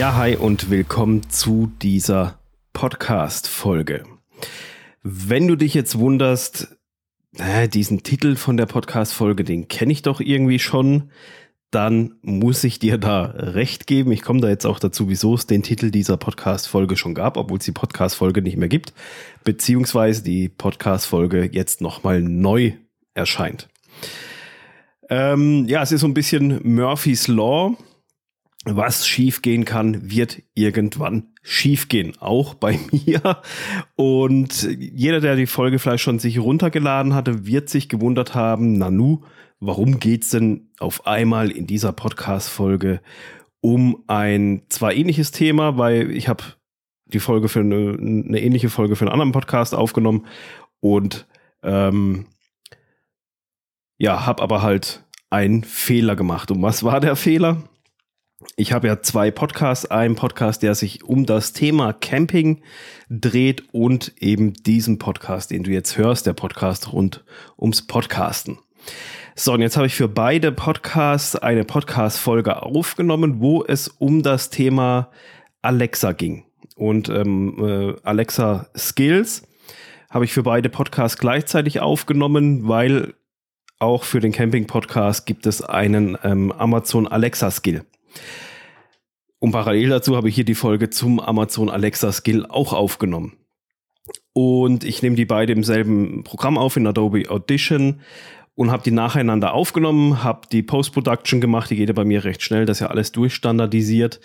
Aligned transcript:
Ja, 0.00 0.16
hi 0.16 0.34
und 0.34 0.70
willkommen 0.70 1.28
zu 1.28 1.70
dieser 1.82 2.38
Podcast-Folge. 2.72 4.04
Wenn 5.02 5.46
du 5.46 5.56
dich 5.56 5.74
jetzt 5.74 5.98
wunderst, 5.98 6.78
diesen 7.74 8.02
Titel 8.02 8.36
von 8.36 8.56
der 8.56 8.64
Podcast-Folge, 8.64 9.44
den 9.44 9.68
kenne 9.68 9.92
ich 9.92 10.00
doch 10.00 10.20
irgendwie 10.20 10.58
schon, 10.58 11.10
dann 11.70 12.14
muss 12.22 12.64
ich 12.64 12.78
dir 12.78 12.96
da 12.96 13.24
recht 13.24 13.86
geben. 13.86 14.10
Ich 14.10 14.22
komme 14.22 14.40
da 14.40 14.48
jetzt 14.48 14.64
auch 14.64 14.78
dazu, 14.78 15.10
wieso 15.10 15.34
es 15.34 15.46
den 15.46 15.62
Titel 15.62 15.90
dieser 15.90 16.16
Podcast-Folge 16.16 16.96
schon 16.96 17.14
gab, 17.14 17.36
obwohl 17.36 17.58
es 17.58 17.66
die 17.66 17.72
Podcast-Folge 17.72 18.40
nicht 18.40 18.56
mehr 18.56 18.70
gibt, 18.70 18.94
beziehungsweise 19.44 20.24
die 20.24 20.48
Podcast-Folge 20.48 21.50
jetzt 21.52 21.82
nochmal 21.82 22.22
neu 22.22 22.72
erscheint. 23.12 23.68
Ähm, 25.10 25.66
ja, 25.68 25.82
es 25.82 25.92
ist 25.92 26.00
so 26.00 26.08
ein 26.08 26.14
bisschen 26.14 26.58
Murphy's 26.62 27.28
Law. 27.28 27.76
Was 28.66 29.06
schiefgehen 29.06 29.64
kann, 29.64 30.10
wird 30.10 30.42
irgendwann 30.54 31.28
schiefgehen, 31.42 32.18
auch 32.20 32.54
bei 32.54 32.78
mir. 32.92 33.40
Und 33.96 34.68
jeder, 34.78 35.20
der 35.20 35.36
die 35.36 35.46
Folge 35.46 35.78
vielleicht 35.78 36.02
schon 36.02 36.18
sich 36.18 36.38
runtergeladen 36.38 37.14
hatte, 37.14 37.46
wird 37.46 37.70
sich 37.70 37.88
gewundert 37.88 38.34
haben, 38.34 38.74
Nanu, 38.74 39.22
warum 39.60 39.98
geht's 39.98 40.30
denn 40.30 40.68
auf 40.78 41.06
einmal 41.06 41.50
in 41.50 41.66
dieser 41.66 41.92
Podcast-Folge 41.92 43.00
um 43.62 44.02
ein 44.06 44.62
zwar 44.68 44.94
ähnliches 44.94 45.32
Thema, 45.32 45.76
weil 45.76 46.10
ich 46.10 46.28
habe 46.28 46.44
die 47.06 47.20
Folge 47.20 47.48
für 47.48 47.60
eine, 47.60 47.96
eine, 47.98 48.40
ähnliche 48.40 48.70
Folge 48.70 48.96
für 48.96 49.04
einen 49.04 49.12
anderen 49.12 49.32
Podcast 49.32 49.74
aufgenommen 49.74 50.26
und 50.80 51.26
ähm, 51.62 52.26
ja, 53.98 54.24
habe 54.24 54.42
aber 54.42 54.62
halt 54.62 55.04
einen 55.28 55.62
Fehler 55.62 56.16
gemacht. 56.16 56.50
Und 56.50 56.62
was 56.62 56.82
war 56.82 57.00
der 57.00 57.16
Fehler? 57.16 57.64
Ich 58.56 58.72
habe 58.72 58.88
ja 58.88 59.02
zwei 59.02 59.30
Podcasts. 59.30 59.90
Ein 59.90 60.16
Podcast, 60.16 60.62
der 60.62 60.74
sich 60.74 61.04
um 61.04 61.26
das 61.26 61.52
Thema 61.52 61.92
Camping 61.92 62.62
dreht 63.10 63.64
und 63.72 64.14
eben 64.18 64.54
diesen 64.54 64.98
Podcast, 64.98 65.50
den 65.50 65.62
du 65.62 65.70
jetzt 65.70 65.98
hörst, 65.98 66.26
der 66.26 66.32
Podcast 66.32 66.92
rund 66.92 67.22
ums 67.58 67.86
Podcasten. 67.86 68.58
So, 69.34 69.52
und 69.52 69.60
jetzt 69.60 69.76
habe 69.76 69.86
ich 69.86 69.94
für 69.94 70.08
beide 70.08 70.52
Podcasts 70.52 71.36
eine 71.36 71.64
Podcast-Folge 71.64 72.62
aufgenommen, 72.62 73.40
wo 73.40 73.62
es 73.62 73.88
um 73.88 74.22
das 74.22 74.48
Thema 74.48 75.10
Alexa 75.60 76.12
ging. 76.12 76.44
Und 76.76 77.10
ähm, 77.10 77.56
äh, 77.58 77.94
Alexa 78.04 78.70
Skills 78.74 79.46
habe 80.08 80.24
ich 80.24 80.32
für 80.32 80.44
beide 80.44 80.70
Podcasts 80.70 81.18
gleichzeitig 81.18 81.80
aufgenommen, 81.80 82.66
weil 82.68 83.14
auch 83.78 84.04
für 84.04 84.20
den 84.20 84.32
Camping-Podcast 84.32 85.26
gibt 85.26 85.46
es 85.46 85.62
einen 85.62 86.16
ähm, 86.24 86.52
Amazon 86.52 87.06
Alexa 87.06 87.50
Skill. 87.50 87.84
Und 89.38 89.52
parallel 89.52 89.88
dazu 89.88 90.16
habe 90.16 90.28
ich 90.28 90.34
hier 90.34 90.44
die 90.44 90.54
Folge 90.54 90.90
zum 90.90 91.18
Amazon 91.18 91.70
Alexa 91.70 92.12
Skill 92.12 92.46
auch 92.46 92.72
aufgenommen. 92.72 93.36
Und 94.32 94.84
ich 94.84 95.02
nehme 95.02 95.16
die 95.16 95.24
beide 95.24 95.52
im 95.52 95.64
selben 95.64 96.24
Programm 96.24 96.58
auf, 96.58 96.76
in 96.76 96.86
Adobe 96.86 97.30
Audition 97.30 98.00
und 98.54 98.70
habe 98.70 98.82
die 98.82 98.90
nacheinander 98.90 99.54
aufgenommen, 99.54 100.22
habe 100.22 100.46
die 100.52 100.62
Post-Production 100.62 101.40
gemacht, 101.40 101.70
die 101.70 101.76
geht 101.76 101.88
ja 101.88 101.94
bei 101.94 102.04
mir 102.04 102.24
recht 102.24 102.42
schnell, 102.42 102.66
das 102.66 102.76
ist 102.78 102.80
ja 102.82 102.88
alles 102.88 103.12
durchstandardisiert 103.12 104.20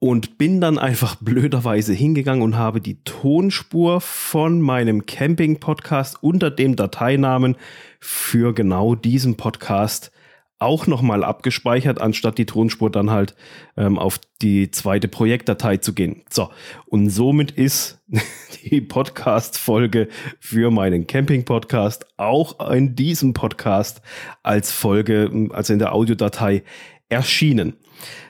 und 0.00 0.38
bin 0.38 0.60
dann 0.60 0.78
einfach 0.78 1.16
blöderweise 1.20 1.92
hingegangen 1.92 2.42
und 2.42 2.56
habe 2.56 2.80
die 2.80 3.02
Tonspur 3.04 4.00
von 4.00 4.60
meinem 4.60 5.06
Camping-Podcast 5.06 6.22
unter 6.22 6.50
dem 6.50 6.76
Dateinamen 6.76 7.56
für 8.00 8.54
genau 8.54 8.94
diesen 8.94 9.36
Podcast 9.36 10.10
auch 10.58 10.86
nochmal 10.86 11.22
abgespeichert, 11.22 12.00
anstatt 12.00 12.38
die 12.38 12.46
Tonspur 12.46 12.90
dann 12.90 13.10
halt 13.10 13.34
ähm, 13.76 13.98
auf 13.98 14.20
die 14.42 14.70
zweite 14.70 15.08
Projektdatei 15.08 15.76
zu 15.76 15.92
gehen. 15.94 16.22
So, 16.28 16.50
und 16.86 17.10
somit 17.10 17.52
ist 17.52 18.00
die 18.64 18.80
Podcast-Folge 18.80 20.08
für 20.40 20.70
meinen 20.70 21.06
Camping-Podcast 21.06 22.06
auch 22.16 22.70
in 22.70 22.96
diesem 22.96 23.34
Podcast 23.34 24.02
als 24.42 24.72
Folge, 24.72 25.48
also 25.50 25.72
in 25.72 25.78
der 25.78 25.92
Audiodatei 25.94 26.62
erschienen. 27.08 27.74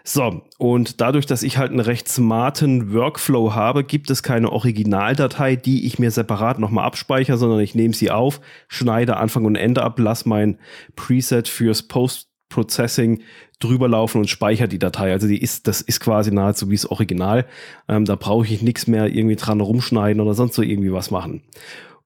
So, 0.05 0.43
und 0.59 1.01
dadurch, 1.01 1.27
dass 1.27 1.43
ich 1.43 1.59
halt 1.59 1.71
einen 1.71 1.81
recht 1.81 2.09
smarten 2.09 2.93
Workflow 2.93 3.55
habe, 3.55 3.85
gibt 3.85 4.11
es 4.11 4.23
keine 4.23 4.51
Originaldatei, 4.51 5.57
die 5.57 5.87
ich 5.87 5.99
mir 5.99 6.11
separat 6.11 6.59
nochmal 6.59 6.85
abspeichere, 6.85 7.37
sondern 7.37 7.61
ich 7.61 7.75
nehme 7.75 7.95
sie 7.95 8.11
auf, 8.11 8.41
schneide 8.69 9.19
Anfang 9.19 9.45
und 9.45 9.57
Ende 9.57 9.83
ab, 9.83 9.99
lasse 9.99 10.29
mein 10.29 10.59
Preset 10.97 11.49
fürs 11.49 11.83
Post-Processing 11.83 13.23
drüber 13.59 13.89
laufen 13.89 14.19
und 14.19 14.31
speichere 14.31 14.69
die 14.69 14.79
Datei. 14.79 15.13
Also 15.13 15.27
die 15.27 15.41
ist, 15.43 15.67
das 15.67 15.81
ist 15.81 16.01
quasi 16.01 16.31
nahezu 16.31 16.71
wie 16.71 16.77
das 16.77 16.91
Original. 16.91 17.47
Ähm, 17.89 18.05
da 18.05 18.15
brauche 18.15 18.47
ich 18.47 18.63
nichts 18.63 18.87
mehr 18.87 19.07
irgendwie 19.07 19.37
dran 19.37 19.61
rumschneiden 19.61 20.21
oder 20.23 20.35
sonst 20.35 20.55
so 20.55 20.63
irgendwie 20.63 20.93
was 20.93 21.11
machen. 21.11 21.43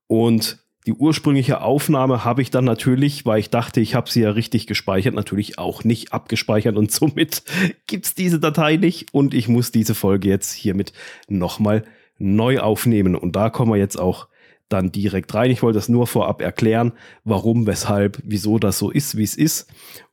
Und 0.07 0.62
die 0.87 0.93
ursprüngliche 0.93 1.61
Aufnahme 1.61 2.25
habe 2.25 2.43
ich 2.43 2.51
dann 2.51 2.65
natürlich, 2.65 3.25
weil 3.25 3.39
ich 3.39 3.51
dachte, 3.51 3.81
ich 3.81 3.95
habe 3.95 4.11
sie 4.11 4.23
ja 4.23 4.31
richtig 4.31 4.67
gespeichert, 4.67 5.15
natürlich 5.15 5.59
auch 5.59 5.85
nicht 5.85 6.13
abgespeichert 6.13 6.77
und 6.77 6.91
somit 6.91 7.45
gibt's 7.87 8.15
diese 8.15 8.41
Datei 8.41 8.77
nicht 8.77 9.15
und 9.15 9.33
ich 9.33 9.49
muss 9.49 9.71
diese 9.71 9.95
Folge 9.95 10.29
jetzt 10.29 10.53
hiermit 10.53 10.93
nochmal 11.29 11.85
neu 12.19 12.61
aufnehmen. 12.61 13.15
Und 13.15 13.37
da 13.37 13.51
kommen 13.51 13.73
wir 13.73 13.79
jetzt 13.79 13.99
auch 13.99 14.29
dann 14.69 14.91
direkt 14.91 15.33
rein. 15.35 15.51
Ich 15.51 15.63
wollte 15.63 15.79
das 15.79 15.89
nur 15.89 16.07
vorab 16.07 16.41
erklären, 16.41 16.93
warum, 17.25 17.67
weshalb, 17.67 18.19
wieso 18.25 18.59
das 18.59 18.79
so 18.79 18.91
ist, 18.91 19.17
wie 19.17 19.25
es 19.25 19.37
ist. 19.37 19.69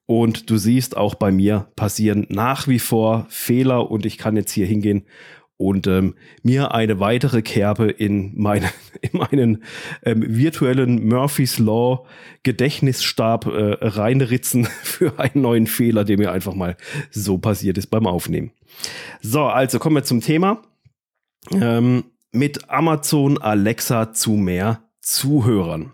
Und 0.06 0.50
du 0.50 0.58
siehst, 0.58 0.98
auch 0.98 1.16
bei 1.16 1.32
mir 1.32 1.68
passieren 1.76 2.26
nach 2.30 2.68
wie 2.68 2.80
vor 2.80 3.26
Fehler 3.30 3.90
und 3.92 4.06
ich 4.06 4.18
kann 4.18 4.36
jetzt 4.36 4.52
hier 4.52 4.66
hingehen 4.66 5.06
und 5.60 5.88
ähm, 5.88 6.16
mir 6.42 6.74
eine 6.74 7.02
weitere 7.02 7.42
Kerbe 7.42 7.92
in, 7.92 8.32
meine, 8.40 8.70
in 9.02 9.20
meinen 9.20 9.64
ähm, 10.04 10.24
virtuellen 10.26 11.06
Murphy's 11.06 11.60
Law 11.60 12.06
Gedächtnisstab 12.44 13.46
äh, 13.46 13.78
reinritzen 13.82 14.66
für 14.84 15.20
einen 15.20 15.42
neuen 15.44 15.68
Fehler, 15.68 16.06
der 16.06 16.18
mir 16.18 16.32
einfach 16.32 16.54
mal 16.54 16.78
so 17.12 17.38
passiert 17.38 17.78
ist 17.78 17.88
beim 17.88 18.08
Aufnehmen. 18.08 18.52
So, 19.22 19.44
also 19.44 19.80
kommen 19.80 19.98
wir 19.98 20.04
zum 20.06 20.22
Thema. 20.22 20.62
Ähm, 21.52 22.06
mit 22.32 22.70
Amazon 22.70 23.38
Alexa 23.38 24.14
zu 24.14 24.32
mehr 24.32 24.84
Zuhörern. 25.02 25.92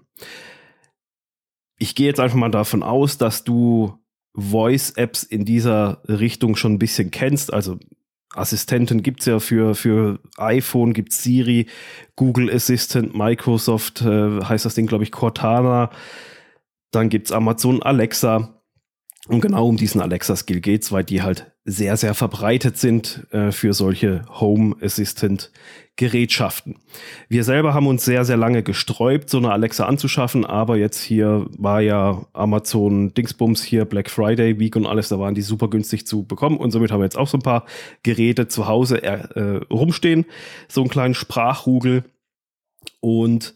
Ich 1.79 1.95
gehe 1.95 2.07
jetzt 2.07 2.19
einfach 2.19 2.37
mal 2.37 2.51
davon 2.51 2.83
aus, 2.83 3.17
dass 3.17 3.43
du 3.43 3.97
Voice-Apps 4.35 5.23
in 5.23 5.43
dieser 5.43 6.03
Richtung 6.07 6.55
schon 6.55 6.73
ein 6.73 6.79
bisschen 6.79 7.09
kennst. 7.09 7.51
Also 7.51 7.79
Assistenten 8.37 9.01
gibt's 9.01 9.25
ja 9.25 9.39
für, 9.39 9.75
für 9.75 10.19
iPhone, 10.37 10.93
gibt's 10.93 11.23
Siri, 11.23 11.67
Google 12.15 12.53
Assistant, 12.53 13.15
Microsoft 13.15 14.01
äh, 14.01 14.41
heißt 14.41 14.65
das 14.65 14.75
Ding, 14.75 14.87
glaube 14.87 15.03
ich, 15.03 15.11
Cortana. 15.11 15.89
Dann 16.91 17.09
gibt's 17.09 17.31
Amazon 17.31 17.81
Alexa. 17.81 18.61
Und 19.27 19.41
genau 19.41 19.67
um 19.67 19.77
diesen 19.77 20.01
Alexa-Skill 20.01 20.61
geht's, 20.61 20.91
weil 20.91 21.03
die 21.03 21.21
halt 21.21 21.54
sehr, 21.65 21.97
sehr 21.97 22.13
verbreitet 22.13 22.77
sind 22.77 23.25
äh, 23.31 23.51
für 23.51 23.73
solche 23.73 24.23
Home 24.39 24.75
Assistant 24.81 25.51
Gerätschaften. 25.97 26.75
Wir 27.29 27.43
selber 27.43 27.73
haben 27.73 27.87
uns 27.87 28.03
sehr, 28.05 28.25
sehr 28.25 28.37
lange 28.37 28.63
gesträubt, 28.63 29.29
so 29.29 29.37
eine 29.37 29.51
Alexa 29.51 29.85
anzuschaffen, 29.85 30.45
aber 30.45 30.75
jetzt 30.75 31.01
hier 31.01 31.47
war 31.57 31.81
ja 31.81 32.25
Amazon 32.33 33.13
Dingsbums 33.13 33.63
hier 33.63 33.85
Black 33.85 34.11
Friday 34.11 34.59
Week 34.59 34.75
und 34.75 34.85
alles, 34.85 35.07
da 35.09 35.19
waren 35.19 35.35
die 35.35 35.41
super 35.41 35.69
günstig 35.69 36.05
zu 36.05 36.23
bekommen 36.23 36.57
und 36.57 36.71
somit 36.71 36.91
haben 36.91 36.99
wir 36.99 37.05
jetzt 37.05 37.17
auch 37.17 37.29
so 37.29 37.37
ein 37.37 37.43
paar 37.43 37.65
Geräte 38.03 38.47
zu 38.47 38.67
Hause 38.67 39.01
äh, 39.03 39.61
rumstehen, 39.71 40.25
so 40.67 40.81
einen 40.81 40.89
kleinen 40.89 41.15
Sprachrugel 41.15 42.03
und 42.99 43.55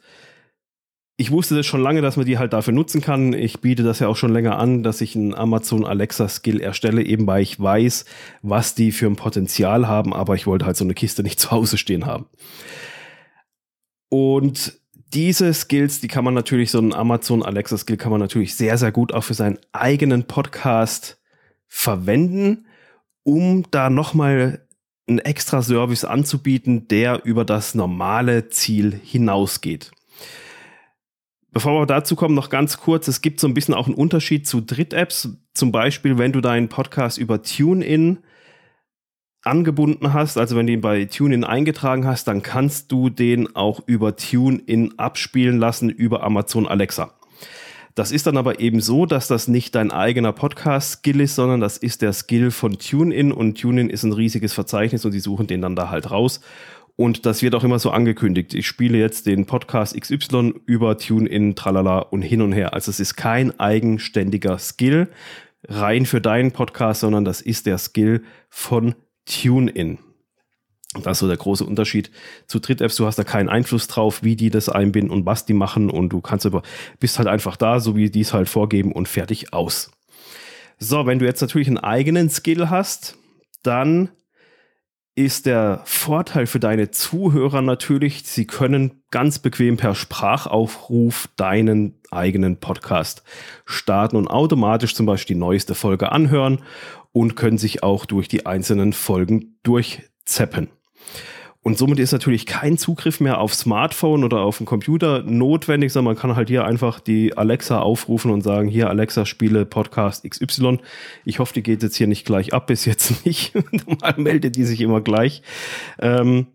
ich 1.20 1.32
wusste 1.32 1.54
das 1.54 1.66
schon 1.66 1.82
lange, 1.82 2.02
dass 2.02 2.16
man 2.16 2.26
die 2.26 2.38
halt 2.38 2.54
dafür 2.54 2.74
nutzen 2.74 3.02
kann. 3.02 3.34
Ich 3.34 3.60
biete 3.60 3.84
das 3.84 4.00
ja 4.00 4.08
auch 4.08 4.16
schon 4.16 4.32
länger 4.32 4.58
an, 4.58 4.84
dass 4.84 5.02
ich 5.02 5.18
einen 5.18 5.36
Amazon 5.36 5.86
Alexa 5.86 6.30
Skill 6.30 6.62
erstelle, 6.62 7.04
eben 7.04 7.28
weil 7.28 7.44
ich 7.44 7.60
weiß, 7.60 8.06
was 8.42 8.74
die 8.74 8.94
für 8.94 9.08
ein 9.08 9.18
Potenzial 9.18 9.86
haben, 9.86 10.14
aber 10.14 10.36
ich 10.36 10.48
wollte 10.48 10.66
halt 10.66 10.78
so 10.78 10.86
eine 10.86 10.94
Kiste 10.94 11.22
nicht 11.22 11.38
zu 11.42 11.52
Hause 11.52 11.78
stehen 11.78 12.06
haben. 12.06 12.28
Und 14.08 14.80
diese 15.14 15.54
Skills, 15.54 16.00
die 16.00 16.08
kann 16.08 16.24
man 16.24 16.34
natürlich, 16.34 16.72
so 16.72 16.78
einen 16.78 16.94
Amazon 16.94 17.44
Alexa 17.44 17.78
Skill 17.78 17.98
kann 17.98 18.12
man 18.12 18.22
natürlich 18.22 18.56
sehr, 18.56 18.78
sehr 18.78 18.94
gut 18.94 19.14
auch 19.14 19.26
für 19.26 19.34
seinen 19.34 19.60
eigenen 19.74 20.24
Podcast 20.24 21.20
verwenden, 21.68 22.66
um 23.24 23.66
da 23.72 23.90
nochmal 23.90 24.66
einen 25.06 25.20
extra 25.20 25.62
Service 25.64 26.06
anzubieten, 26.06 26.88
der 26.88 27.26
über 27.26 27.44
das 27.44 27.76
normale 27.76 28.48
Ziel 28.48 28.98
hinausgeht. 29.04 29.92
Bevor 31.52 31.82
wir 31.82 31.86
dazu 31.88 32.16
kommen, 32.16 32.36
noch 32.36 32.50
ganz 32.50 32.78
kurz, 32.78 33.08
es 33.08 33.22
gibt 33.22 33.40
so 33.40 33.48
ein 33.48 33.56
bisschen 33.56 33.74
auch 33.74 33.88
einen 33.88 33.96
Unterschied 33.96 34.48
zu 34.48 34.62
Dritt-Apps. 34.62 35.30
Zum 35.54 35.72
Beispiel, 35.72 36.18
wenn 36.18 36.32
du 36.32 36.42
deinen 36.42 36.70
Podcast 36.70 37.18
über 37.18 37.42
TuneIn 37.42 38.20
angebunden 39.42 40.14
hast, 40.14 40.38
also 40.38 40.56
wenn 40.56 40.68
du 40.68 40.74
ihn 40.74 40.82
bei 40.82 41.06
TuneIn 41.06 41.44
eingetragen 41.44 42.06
hast, 42.06 42.28
dann 42.28 42.44
kannst 42.44 42.92
du 42.92 43.10
den 43.10 43.56
auch 43.56 43.82
über 43.88 44.16
TuneIn 44.16 45.00
abspielen 45.00 45.58
lassen 45.58 45.90
über 45.90 46.24
Amazon 46.24 46.68
Alexa. 46.68 47.16
Das 47.96 48.12
ist 48.12 48.28
dann 48.28 48.38
aber 48.38 48.60
eben 48.60 48.80
so, 48.80 49.06
dass 49.06 49.28
das 49.28 49.48
nicht 49.48 49.76
dein 49.76 49.92
eigener 49.92 50.32
Podcast-Skill 50.32 51.20
ist, 51.22 51.36
sondern 51.36 51.60
das 51.60 51.78
ist 51.78 52.02
der 52.02 52.14
Skill 52.14 52.52
von 52.52 52.78
TuneIn 52.78 53.32
und 53.32 53.60
TuneIn 53.60 53.90
ist 53.90 54.04
ein 54.04 54.14
riesiges 54.14 54.54
Verzeichnis 54.54 55.04
und 55.04 55.14
die 55.14 55.20
suchen 55.20 55.48
den 55.48 55.62
dann 55.62 55.76
da 55.76 55.90
halt 55.90 56.12
raus. 56.12 56.42
Und 57.00 57.26
das 57.26 57.42
wird 57.42 57.56
auch 57.56 57.64
immer 57.64 57.80
so 57.80 57.92
angekündigt. 57.92 58.54
Ich 58.54 58.68
spiele 58.68 58.98
jetzt 58.98 59.26
den 59.26 59.46
Podcast 59.46 59.98
XY 59.98 60.56
über 60.66 60.98
TuneIn, 60.98 61.56
tralala 61.56 62.00
und 62.00 62.24
hin 62.24 62.42
und 62.42 62.52
her. 62.52 62.74
Also 62.74 62.92
es 62.92 63.00
ist 63.00 63.16
kein 63.16 63.58
eigenständiger 63.58 64.60
Skill 64.60 65.08
rein 65.66 66.06
für 66.06 66.20
deinen 66.20 66.52
Podcast, 66.52 67.00
sondern 67.00 67.24
das 67.24 67.40
ist 67.40 67.68
der 67.68 67.78
Skill 67.78 68.22
von 68.50 68.96
TuneIn. 69.24 70.00
Das 71.02 71.14
ist 71.14 71.20
so 71.20 71.30
der 71.30 71.38
große 71.38 71.64
Unterschied 71.64 72.12
zu 72.48 72.60
Tritt-Apps. 72.60 72.98
Du 72.98 73.06
hast 73.06 73.18
da 73.18 73.24
keinen 73.24 73.48
Einfluss 73.48 73.88
drauf, 73.88 74.22
wie 74.22 74.36
die 74.36 74.50
das 74.50 74.68
einbinden 74.68 75.10
und 75.10 75.26
was 75.26 75.46
die 75.46 75.54
machen. 75.54 75.90
Und 75.90 76.10
du 76.10 76.20
kannst 76.20 76.46
aber, 76.46 76.64
bist 77.00 77.18
halt 77.18 77.30
einfach 77.30 77.56
da, 77.56 77.80
so 77.80 77.96
wie 77.96 78.10
die 78.10 78.20
es 78.20 78.34
halt 78.34 78.50
vorgeben 78.50 78.92
und 78.92 79.08
fertig 79.08 79.54
aus. 79.54 79.90
So, 80.80 81.06
wenn 81.06 81.20
du 81.20 81.26
jetzt 81.26 81.40
natürlich 81.40 81.70
einen 81.70 81.78
eigenen 81.78 82.30
Skill 82.30 82.70
hast, 82.70 83.18
dann 83.64 84.10
ist 85.20 85.46
der 85.46 85.82
Vorteil 85.84 86.48
für 86.48 86.62
deine 86.62 86.92
Zuhörer 86.92 87.62
natürlich, 87.62 88.24
sie 88.24 88.48
können 88.48 89.04
ganz 89.12 89.38
bequem 89.40 89.76
per 89.76 89.94
Sprachaufruf 89.94 91.28
deinen 91.36 92.00
eigenen 92.10 92.62
Podcast 92.62 93.24
starten 93.66 94.16
und 94.16 94.30
automatisch 94.30 94.96
zum 94.96 95.06
Beispiel 95.06 95.36
die 95.36 95.40
neueste 95.42 95.76
Folge 95.76 96.14
anhören 96.14 96.64
und 97.12 97.36
können 97.36 97.58
sich 97.58 97.84
auch 97.84 98.06
durch 98.06 98.30
die 98.30 98.46
einzelnen 98.46 98.94
Folgen 98.94 99.60
durchzeppen. 99.64 100.70
Und 101.62 101.78
somit 101.78 102.00
ist 102.00 102.14
natürlich 102.14 102.46
kein 102.46 102.78
Zugriff 102.78 103.20
mehr 103.20 103.40
auf 103.40 103.54
Smartphone 103.54 104.24
oder 104.24 104.40
auf 104.40 104.58
den 104.58 104.66
Computer 104.66 105.24
notwendig, 105.24 105.92
sondern 105.92 106.14
man 106.14 106.22
kann 106.22 106.36
halt 106.36 106.48
hier 106.48 106.64
einfach 106.64 107.02
die 107.02 107.38
Alexa 107.38 107.80
aufrufen 107.80 108.32
und 108.32 108.42
sagen, 108.42 108.70
hier 108.70 108.90
Alexa, 108.90 109.26
spiele 109.26 109.66
Podcast 109.66 110.24
XY. 110.24 110.80
Ich 111.26 111.40
hoffe, 111.40 111.54
die 111.54 111.64
geht 111.64 111.84
jetzt 111.84 111.98
hier 111.98 112.08
nicht 112.08 112.26
gleich 112.26 112.54
ab, 112.54 112.68
bis 112.68 112.86
jetzt 112.86 113.26
nicht. 113.26 113.54
Normal 113.72 114.16
meldet 114.18 114.56
die 114.56 114.64
sich 114.64 114.80
immer 114.80 115.02
gleich. 115.02 115.42
Ähm, 116.00 116.48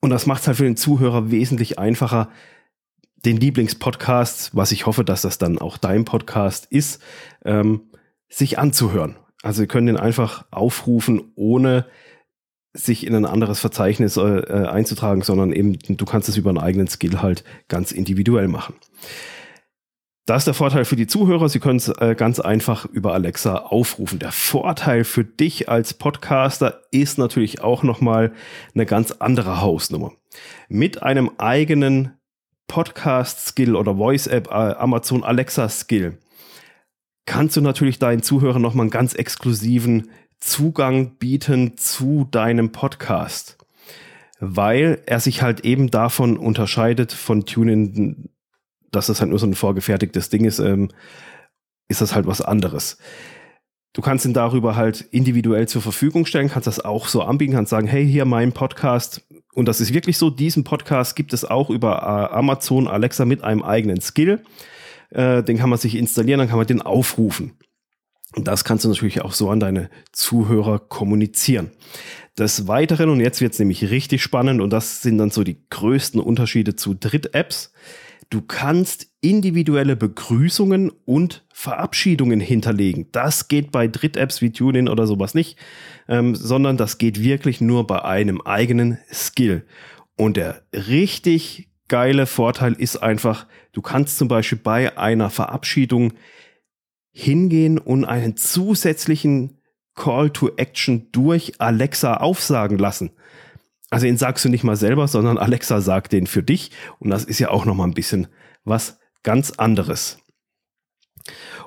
und 0.00 0.10
das 0.10 0.26
macht 0.26 0.42
es 0.42 0.46
halt 0.46 0.56
für 0.56 0.64
den 0.64 0.76
Zuhörer 0.76 1.30
wesentlich 1.30 1.78
einfacher, 1.78 2.30
den 3.24 3.36
Lieblingspodcast, 3.36 4.54
was 4.54 4.72
ich 4.72 4.86
hoffe, 4.86 5.04
dass 5.04 5.22
das 5.22 5.38
dann 5.38 5.58
auch 5.58 5.76
dein 5.76 6.04
Podcast 6.04 6.66
ist, 6.70 7.02
ähm, 7.44 7.90
sich 8.28 8.58
anzuhören. 8.58 9.16
Also 9.42 9.62
ihr 9.62 9.68
könnt 9.68 9.88
den 9.88 9.96
einfach 9.96 10.46
aufrufen, 10.50 11.32
ohne 11.34 11.86
sich 12.74 13.06
in 13.06 13.14
ein 13.14 13.24
anderes 13.24 13.60
Verzeichnis 13.60 14.16
äh, 14.16 14.20
äh, 14.20 14.66
einzutragen, 14.66 15.22
sondern 15.22 15.52
eben 15.52 15.78
du 15.78 16.04
kannst 16.04 16.28
es 16.28 16.36
über 16.36 16.50
einen 16.50 16.58
eigenen 16.58 16.88
Skill 16.88 17.22
halt 17.22 17.44
ganz 17.68 17.92
individuell 17.92 18.48
machen. 18.48 18.74
Das 20.26 20.42
ist 20.42 20.46
der 20.46 20.54
Vorteil 20.54 20.84
für 20.84 20.96
die 20.96 21.06
Zuhörer. 21.06 21.48
Sie 21.48 21.58
können 21.58 21.78
es 21.78 21.88
äh, 21.88 22.14
ganz 22.14 22.38
einfach 22.38 22.84
über 22.84 23.14
Alexa 23.14 23.56
aufrufen. 23.56 24.18
Der 24.18 24.30
Vorteil 24.30 25.04
für 25.04 25.24
dich 25.24 25.70
als 25.70 25.94
Podcaster 25.94 26.82
ist 26.90 27.16
natürlich 27.16 27.62
auch 27.62 27.82
nochmal 27.82 28.32
eine 28.74 28.84
ganz 28.84 29.12
andere 29.12 29.62
Hausnummer. 29.62 30.12
Mit 30.68 31.02
einem 31.02 31.30
eigenen 31.38 32.12
Podcast-Skill 32.66 33.74
oder 33.74 33.96
Voice-App, 33.96 34.48
äh, 34.48 34.50
Amazon 34.50 35.24
Alexa-Skill, 35.24 36.18
kannst 37.24 37.56
du 37.56 37.62
natürlich 37.62 37.98
deinen 37.98 38.22
Zuhörern 38.22 38.60
nochmal 38.60 38.84
einen 38.84 38.90
ganz 38.90 39.14
exklusiven 39.14 40.10
Zugang 40.40 41.16
bieten 41.18 41.76
zu 41.76 42.26
deinem 42.30 42.72
Podcast, 42.72 43.58
weil 44.40 45.02
er 45.06 45.20
sich 45.20 45.42
halt 45.42 45.60
eben 45.64 45.90
davon 45.90 46.36
unterscheidet 46.36 47.12
von 47.12 47.44
TuneIn, 47.44 48.28
dass 48.90 49.06
das 49.06 49.20
halt 49.20 49.30
nur 49.30 49.38
so 49.38 49.46
ein 49.46 49.54
vorgefertigtes 49.54 50.30
Ding 50.30 50.44
ist, 50.44 50.58
ähm, 50.58 50.90
ist 51.88 52.00
das 52.00 52.14
halt 52.14 52.26
was 52.26 52.40
anderes. 52.40 52.98
Du 53.92 54.02
kannst 54.02 54.24
ihn 54.24 54.34
darüber 54.34 54.76
halt 54.76 55.00
individuell 55.10 55.66
zur 55.66 55.82
Verfügung 55.82 56.26
stellen, 56.26 56.48
kannst 56.48 56.66
das 56.66 56.84
auch 56.84 57.08
so 57.08 57.22
anbieten, 57.22 57.54
kannst 57.54 57.70
sagen, 57.70 57.88
hey, 57.88 58.06
hier 58.06 58.26
mein 58.26 58.52
Podcast. 58.52 59.26
Und 59.54 59.66
das 59.66 59.80
ist 59.80 59.92
wirklich 59.92 60.18
so, 60.18 60.30
diesen 60.30 60.62
Podcast 60.62 61.16
gibt 61.16 61.32
es 61.32 61.44
auch 61.44 61.68
über 61.68 61.96
äh, 62.02 62.34
Amazon 62.34 62.86
Alexa 62.86 63.24
mit 63.24 63.42
einem 63.42 63.62
eigenen 63.62 64.00
Skill. 64.00 64.42
Äh, 65.10 65.42
den 65.42 65.58
kann 65.58 65.70
man 65.70 65.78
sich 65.78 65.96
installieren, 65.96 66.38
dann 66.38 66.48
kann 66.48 66.58
man 66.58 66.66
den 66.66 66.82
aufrufen. 66.82 67.54
Und 68.34 68.46
das 68.46 68.64
kannst 68.64 68.84
du 68.84 68.88
natürlich 68.88 69.22
auch 69.22 69.32
so 69.32 69.50
an 69.50 69.60
deine 69.60 69.90
Zuhörer 70.12 70.78
kommunizieren. 70.78 71.70
Des 72.38 72.68
Weiteren, 72.68 73.08
und 73.08 73.20
jetzt 73.20 73.40
wird 73.40 73.54
es 73.54 73.58
nämlich 73.58 73.90
richtig 73.90 74.22
spannend, 74.22 74.60
und 74.60 74.70
das 74.70 75.02
sind 75.02 75.18
dann 75.18 75.30
so 75.30 75.42
die 75.44 75.56
größten 75.70 76.20
Unterschiede 76.20 76.76
zu 76.76 76.94
Dritt-Apps. 76.94 77.72
Du 78.30 78.42
kannst 78.42 79.06
individuelle 79.22 79.96
Begrüßungen 79.96 80.92
und 81.06 81.44
Verabschiedungen 81.52 82.40
hinterlegen. 82.40 83.06
Das 83.10 83.48
geht 83.48 83.72
bei 83.72 83.88
Dritt-Apps 83.88 84.42
wie 84.42 84.52
TuneIn 84.52 84.88
oder 84.88 85.06
sowas 85.06 85.34
nicht, 85.34 85.56
ähm, 86.08 86.34
sondern 86.34 86.76
das 86.76 86.98
geht 86.98 87.22
wirklich 87.22 87.62
nur 87.62 87.86
bei 87.86 88.04
einem 88.04 88.42
eigenen 88.42 88.98
Skill. 89.10 89.64
Und 90.16 90.36
der 90.36 90.62
richtig 90.72 91.68
geile 91.88 92.26
Vorteil 92.26 92.74
ist 92.74 92.98
einfach, 92.98 93.46
du 93.72 93.80
kannst 93.80 94.18
zum 94.18 94.28
Beispiel 94.28 94.58
bei 94.58 94.96
einer 94.98 95.30
Verabschiedung 95.30 96.12
hingehen 97.18 97.78
und 97.78 98.04
einen 98.04 98.36
zusätzlichen 98.36 99.58
Call 99.96 100.30
to 100.30 100.50
Action 100.56 101.08
durch 101.10 101.60
Alexa 101.60 102.14
aufsagen 102.14 102.78
lassen. 102.78 103.10
Also 103.90 104.06
den 104.06 104.16
sagst 104.16 104.44
du 104.44 104.48
nicht 104.48 104.62
mal 104.62 104.76
selber, 104.76 105.08
sondern 105.08 105.36
Alexa 105.36 105.80
sagt 105.80 106.12
den 106.12 106.28
für 106.28 106.44
dich. 106.44 106.70
Und 107.00 107.10
das 107.10 107.24
ist 107.24 107.40
ja 107.40 107.50
auch 107.50 107.64
nochmal 107.64 107.88
ein 107.88 107.94
bisschen 107.94 108.28
was 108.64 109.00
ganz 109.24 109.50
anderes. 109.50 110.18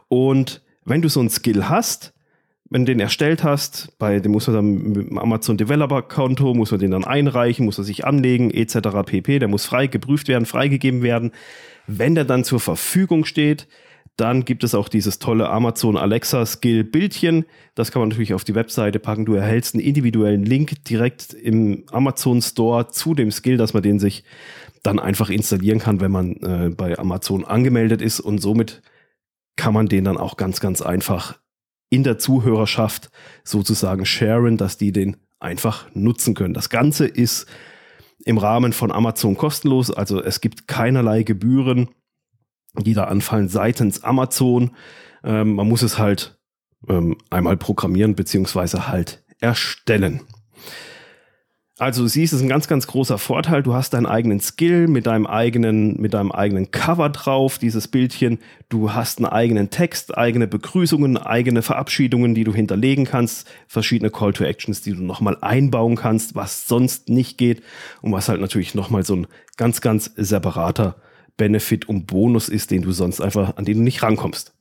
Und 0.08 0.62
wenn 0.86 1.02
du 1.02 1.10
so 1.10 1.20
einen 1.20 1.30
Skill 1.30 1.68
hast, 1.68 2.14
wenn 2.70 2.86
du 2.86 2.94
den 2.94 3.02
erstellt 3.02 3.44
hast, 3.44 3.98
bei 3.98 4.22
dem 4.22 4.32
muss 4.32 4.48
man 4.48 4.56
dann 4.56 4.72
mit 4.72 5.10
dem 5.10 5.18
Amazon 5.18 5.58
Developer 5.58 6.02
Konto, 6.04 6.54
muss 6.54 6.72
man 6.72 6.80
den 6.80 6.92
dann 6.92 7.04
einreichen, 7.04 7.66
muss 7.66 7.78
er 7.78 7.84
sich 7.84 8.06
anlegen, 8.06 8.52
etc. 8.52 9.04
pp. 9.06 9.40
Der 9.40 9.50
muss 9.50 9.66
frei 9.66 9.88
geprüft 9.88 10.30
werden, 10.30 10.46
freigegeben 10.46 11.02
werden. 11.02 11.32
Wenn 11.88 12.16
der 12.16 12.24
dann 12.24 12.46
zur 12.46 12.62
Verfügung 12.62 13.26
steht, 13.26 13.68
dann 14.18 14.46
gibt 14.46 14.64
es 14.64 14.76
auch 14.76 14.90
dieses 14.90 15.20
tolle 15.20 15.50
Amazon 15.50 15.98
Alexa 15.98 16.46
Skill 16.46 16.84
Bildchen. 16.84 17.46
Das 17.76 17.92
kann 17.92 18.02
man 18.02 18.10
natürlich 18.10 18.34
auf 18.34 18.44
die 18.44 18.56
Webseite 18.56 19.00
packen. 19.00 19.26
Du 19.26 19.34
erhältst 19.34 19.74
einen 19.74 19.84
individuellen 19.84 20.44
Link 20.44 20.84
direkt 20.86 21.34
im 21.34 21.86
Amazon 21.92 22.42
Store 22.42 22.88
zu 22.90 23.16
dem 23.16 23.32
Skill, 23.32 23.58
dass 23.58 23.74
man 23.74 23.84
den 23.84 24.00
sich 24.00 24.24
dann 24.84 25.00
einfach 25.00 25.30
installieren 25.30 25.80
kann, 25.80 26.02
wenn 26.02 26.12
man 26.12 26.34
äh, 26.38 26.70
bei 26.70 26.98
Amazon 26.98 27.46
angemeldet 27.46 28.02
ist. 28.02 28.20
Und 28.20 28.40
somit 28.40 28.82
kann 29.56 29.74
man 29.74 29.88
den 29.88 30.04
dann 30.04 30.18
auch 30.18 30.38
ganz, 30.38 30.60
ganz 30.60 30.82
einfach 30.82 31.40
in 31.90 32.04
der 32.04 32.18
Zuhörerschaft 32.18 33.10
sozusagen 33.44 34.06
sharen, 34.06 34.58
dass 34.58 34.78
die 34.78 34.92
den 34.92 35.18
einfach 35.40 35.88
nutzen 35.94 36.36
können. 36.36 36.54
Das 36.54 36.70
Ganze 36.70 37.08
ist 37.08 37.48
im 38.24 38.38
Rahmen 38.38 38.72
von 38.72 38.92
Amazon 38.92 39.36
kostenlos, 39.36 39.90
also 39.92 40.22
es 40.22 40.42
gibt 40.42 40.68
keinerlei 40.68 41.24
Gebühren 41.24 41.90
die 42.80 42.94
da 42.94 43.06
anfallen 43.06 43.50
seitens 43.50 44.04
Amazon. 44.04 44.72
Ähm, 45.24 45.56
man 45.56 45.68
muss 45.68 45.82
es 45.82 45.98
halt 45.98 46.40
ähm, 46.88 47.18
einmal 47.30 47.58
programmieren 47.58 48.16
beziehungsweise 48.16 48.88
halt 48.88 49.24
erstellen. 49.40 50.22
Also 51.82 52.04
du 52.04 52.08
siehst, 52.10 52.32
es 52.32 52.42
ist 52.42 52.46
ein 52.46 52.50
ganz, 52.50 52.68
ganz 52.68 52.86
großer 52.86 53.18
Vorteil. 53.18 53.64
Du 53.64 53.74
hast 53.74 53.96
deinen 53.96 54.06
eigenen 54.06 54.40
Skill 54.40 54.88
mit 54.88 55.08
deinem 55.08 55.26
eigenen, 55.26 56.00
mit 56.00 56.14
deinem 56.14 56.32
eigenen 56.32 56.70
Cover 56.70 57.10
drauf, 57.10 57.58
dieses 57.58 57.88
Bildchen. 57.88 58.38
Du 58.70 58.94
hast 58.94 59.18
einen 59.18 59.26
eigenen 59.26 59.72
Text, 59.72 60.16
eigene 60.16 60.46
Begrüßungen, 60.46 61.18
eigene 61.18 61.64
Verabschiedungen, 61.64 62.36
die 62.36 62.44
du 62.44 62.54
hinterlegen 62.54 63.06
kannst, 63.06 63.50
verschiedene 63.68 64.12
Call 64.12 64.32
to 64.32 64.44
Actions, 64.44 64.82
die 64.82 64.92
du 64.92 65.02
nochmal 65.02 65.40
einbauen 65.42 65.96
kannst, 65.96 66.36
was 66.36 66.68
sonst 66.68 67.10
nicht 67.10 67.40
geht 67.40 67.64
und 68.04 68.12
was 68.12 68.30
halt 68.30 68.42
natürlich 68.42 68.76
nochmal 68.76 69.04
so 69.04 69.16
ein 69.16 69.28
ganz, 69.58 69.82
ganz 69.82 70.12
separater 70.16 70.98
Benefit 71.42 71.90
und 71.90 72.06
Bonus 72.06 72.50
ist, 72.50 72.70
den 72.70 72.84
du 72.84 72.92
sonst 72.92 73.20
einfach, 73.20 73.58
an 73.58 73.66
den 73.66 73.78
du 73.78 73.84
nicht 73.84 74.04
rankommst. 74.04 74.54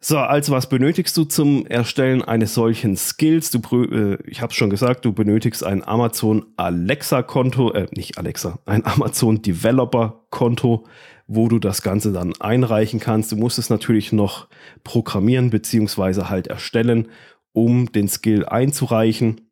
So, 0.00 0.16
also 0.16 0.52
was 0.52 0.70
benötigst 0.70 1.14
du 1.14 1.24
zum 1.24 1.66
Erstellen 1.66 2.22
eines 2.22 2.54
solchen 2.54 2.96
Skills? 2.96 3.50
Du, 3.50 3.60
äh, 3.82 4.16
ich 4.26 4.40
habe 4.40 4.54
schon 4.54 4.70
gesagt, 4.70 5.04
du 5.04 5.12
benötigst 5.12 5.62
ein 5.62 5.86
Amazon 5.86 6.46
Alexa 6.56 7.22
Konto, 7.22 7.70
äh, 7.72 7.86
nicht 7.94 8.16
Alexa, 8.16 8.60
ein 8.64 8.86
Amazon 8.86 9.42
Developer 9.42 10.24
Konto, 10.30 10.86
wo 11.26 11.48
du 11.48 11.58
das 11.58 11.82
Ganze 11.82 12.12
dann 12.12 12.32
einreichen 12.40 12.98
kannst. 12.98 13.30
Du 13.30 13.36
musst 13.36 13.58
es 13.58 13.68
natürlich 13.68 14.10
noch 14.10 14.48
programmieren 14.84 15.50
beziehungsweise 15.50 16.30
halt 16.30 16.46
erstellen, 16.46 17.08
um 17.52 17.92
den 17.92 18.08
Skill 18.08 18.46
einzureichen. 18.46 19.42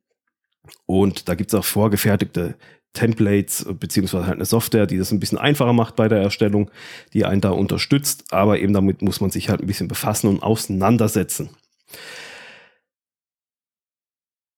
Und 0.87 1.29
da 1.29 1.35
gibt 1.35 1.53
es 1.53 1.59
auch 1.59 1.65
vorgefertigte 1.65 2.57
Templates 2.97 3.67
beziehungsweise 3.79 4.27
halt 4.27 4.37
eine 4.37 4.45
Software, 4.45 4.87
die 4.87 4.99
das 4.99 5.13
ein 5.13 5.21
bisschen 5.21 5.39
einfacher 5.39 5.73
macht 5.73 5.95
bei 5.95 6.09
der 6.09 6.21
Erstellung, 6.21 6.71
die 7.13 7.25
einen 7.25 7.41
da 7.41 7.51
unterstützt, 7.51 8.33
aber 8.33 8.59
eben 8.59 8.73
damit 8.73 9.03
muss 9.03 9.21
man 9.21 9.31
sich 9.31 9.49
halt 9.49 9.61
ein 9.61 9.67
bisschen 9.67 9.89
befassen 9.89 10.29
und 10.29 10.43
auseinandersetzen. 10.43 11.51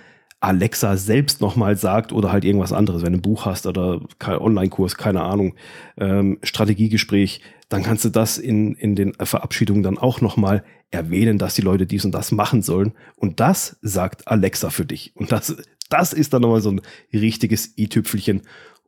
Alexa 0.45 0.95
selbst 0.95 1.41
nochmal 1.41 1.75
sagt 1.75 2.13
oder 2.13 2.31
halt 2.31 2.45
irgendwas 2.45 2.71
anderes, 2.71 3.01
wenn 3.01 3.13
du 3.13 3.17
ein 3.17 3.23
Buch 3.23 3.45
hast 3.45 3.65
oder 3.65 4.01
Online-Kurs, 4.23 4.95
keine 4.95 5.23
Ahnung, 5.23 5.55
ähm, 5.97 6.37
Strategiegespräch, 6.43 7.41
dann 7.69 7.81
kannst 7.81 8.05
du 8.05 8.09
das 8.09 8.37
in, 8.37 8.75
in 8.75 8.95
den 8.95 9.13
Verabschiedungen 9.13 9.81
dann 9.81 9.97
auch 9.97 10.21
nochmal 10.21 10.63
erwähnen, 10.91 11.39
dass 11.39 11.55
die 11.55 11.63
Leute 11.63 11.87
dies 11.87 12.05
und 12.05 12.11
das 12.11 12.31
machen 12.31 12.61
sollen. 12.61 12.93
Und 13.15 13.39
das 13.39 13.77
sagt 13.81 14.27
Alexa 14.27 14.69
für 14.69 14.85
dich. 14.85 15.15
Und 15.15 15.31
das, 15.31 15.57
das 15.89 16.13
ist 16.13 16.31
dann 16.31 16.43
nochmal 16.43 16.61
so 16.61 16.69
ein 16.69 16.81
richtiges 17.11 17.75
i-Tüpfelchen 17.75 18.43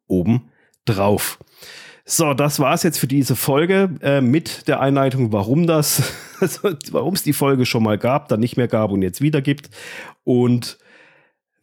oben 0.05 0.51
drauf. 0.85 1.39
So, 2.05 2.35
das 2.35 2.59
war's 2.59 2.83
jetzt 2.83 2.99
für 2.99 3.07
diese 3.07 3.35
Folge 3.35 3.95
äh, 4.01 4.21
mit 4.21 4.67
der 4.67 4.79
Einleitung, 4.79 5.33
warum 5.33 5.65
das, 5.65 6.13
also, 6.39 6.69
warum 6.91 7.15
es 7.15 7.23
die 7.23 7.33
Folge 7.33 7.65
schon 7.65 7.81
mal 7.81 7.97
gab, 7.97 8.27
dann 8.29 8.41
nicht 8.41 8.57
mehr 8.57 8.67
gab 8.67 8.91
und 8.91 9.01
jetzt 9.01 9.21
wieder 9.21 9.41
gibt. 9.41 9.71
Und 10.23 10.77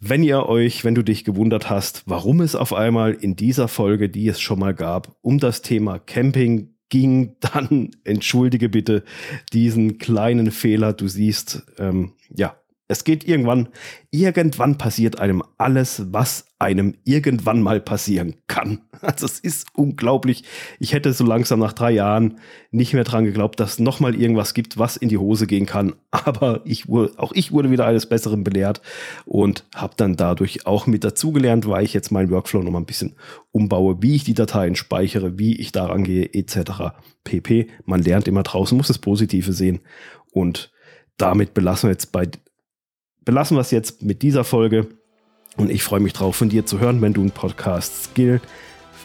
wenn 0.07 0.23
ihr 0.23 0.47
euch, 0.47 0.85
wenn 0.85 0.95
du 0.95 1.03
dich 1.03 1.25
gewundert 1.25 1.71
hast, 1.71 2.03
warum 2.07 2.43
es 2.43 2.55
auf 2.55 2.75
einmal 2.75 3.15
in 3.15 3.37
dieser 3.37 3.69
Folge, 3.69 4.11
die 4.11 4.29
es 4.29 4.39
schon 4.41 4.59
mal 4.59 4.75
gab, 4.75 5.17
um 5.23 5.39
das 5.39 5.63
Thema 5.63 5.99
Camping 5.99 6.75
ging, 6.91 7.37
dann 7.41 7.91
entschuldige 8.05 8.69
bitte 8.69 9.03
diesen 9.53 9.99
kleinen 9.99 10.51
Fehler. 10.51 10.93
Du 10.93 11.09
siehst, 11.09 11.65
ähm, 11.79 12.13
ja, 12.29 12.57
es 12.87 13.05
geht 13.05 13.27
irgendwann, 13.27 13.69
irgendwann 14.11 14.77
passiert 14.77 15.19
einem 15.19 15.43
alles, 15.57 16.13
was 16.13 16.45
einem 16.59 16.95
irgendwann 17.05 17.63
mal 17.63 17.81
passieren 17.81 18.37
kann. 18.47 18.81
Also 19.05 19.27
es 19.27 19.39
ist 19.39 19.67
unglaublich. 19.75 20.45
Ich 20.81 20.95
hätte 20.95 21.13
so 21.13 21.27
langsam 21.27 21.59
nach 21.59 21.75
drei 21.75 21.91
Jahren 21.91 22.39
nicht 22.71 22.95
mehr 22.95 23.05
dran 23.05 23.27
geglaubt, 23.27 23.61
dass 23.61 23.79
noch 23.79 24.01
mal 24.01 24.15
irgendwas 24.15 24.55
gibt, 24.55 24.79
was 24.79 24.97
in 24.97 25.11
die 25.11 25.19
Hose 25.19 25.47
gehen 25.47 25.67
kann. 25.67 25.95
Aber 26.11 26.63
ich 26.65 26.89
wurde, 26.89 27.13
auch 27.19 27.33
ich 27.33 27.53
wurde 27.53 27.71
wieder 27.71 27.85
eines 27.87 28.07
Besseren 28.07 28.45
belehrt 28.45 28.81
und 29.27 29.67
habe 29.75 29.93
dann 29.99 30.17
dadurch 30.17 30.67
auch 30.67 30.87
mit 30.87 31.05
dazugelernt, 31.05 31.69
weil 31.69 31.85
ich 31.85 31.93
jetzt 31.93 32.13
meinen 32.13 32.31
Workflow 32.31 32.63
noch 32.63 32.71
mal 32.71 32.79
ein 32.79 32.87
bisschen 32.87 33.15
umbaue, 33.53 34.01
wie 34.01 34.15
ich 34.15 34.25
die 34.25 34.33
Dateien 34.33 34.75
speichere, 34.75 35.39
wie 35.39 35.61
ich 35.61 35.71
daran 35.71 36.03
gehe, 36.03 36.33
etc. 36.33 36.95
pp. 37.25 37.69
Man 37.85 38.01
lernt 38.01 38.27
immer 38.27 38.43
draußen, 38.43 38.75
muss 38.75 38.89
das 38.89 38.99
Positive 38.99 39.53
sehen 39.53 39.81
und 40.33 40.73
damit 41.19 41.53
belassen 41.53 41.89
wir 41.89 41.93
jetzt 41.93 42.11
bei 42.11 42.27
belassen 43.25 43.57
wir 43.57 43.63
es 43.63 43.71
jetzt 43.71 44.03
mit 44.03 44.23
dieser 44.23 44.45
Folge. 44.45 44.89
Und 45.57 45.71
ich 45.71 45.83
freue 45.83 46.01
mich 46.01 46.13
drauf, 46.13 46.37
von 46.37 46.49
dir 46.49 46.67
zu 46.67 46.81
hören, 46.81 47.01
wenn 47.01 47.13
du 47.13 47.21
einen 47.21 47.31
Podcast-Skill 47.31 48.41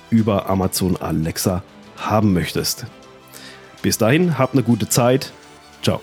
über 0.09 0.49
Amazon 0.49 0.97
Alexa 0.97 1.63
haben 1.97 2.33
möchtest. 2.33 2.85
Bis 3.81 3.97
dahin, 3.97 4.37
hab 4.37 4.53
eine 4.53 4.63
gute 4.63 4.89
Zeit. 4.89 5.31
Ciao. 5.81 6.01